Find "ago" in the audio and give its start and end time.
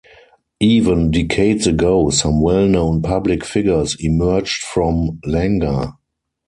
1.67-2.09